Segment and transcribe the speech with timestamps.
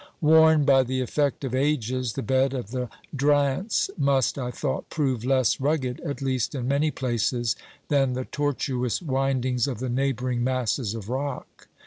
[0.19, 5.23] Worn by the effect of ages, the bed of the Drance must, I thought, prove
[5.23, 7.55] less rugged, at least in many places,
[7.87, 11.67] than the tortuous windings of the neighbouring masses of rock.